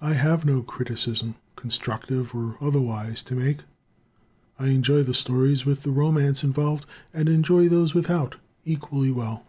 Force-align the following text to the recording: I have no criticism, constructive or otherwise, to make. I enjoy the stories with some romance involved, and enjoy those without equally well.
I 0.00 0.14
have 0.14 0.46
no 0.46 0.62
criticism, 0.62 1.34
constructive 1.54 2.34
or 2.34 2.56
otherwise, 2.62 3.22
to 3.24 3.34
make. 3.34 3.58
I 4.58 4.68
enjoy 4.68 5.02
the 5.02 5.12
stories 5.12 5.66
with 5.66 5.82
some 5.82 5.96
romance 5.96 6.42
involved, 6.42 6.86
and 7.12 7.28
enjoy 7.28 7.68
those 7.68 7.92
without 7.92 8.36
equally 8.64 9.10
well. 9.10 9.44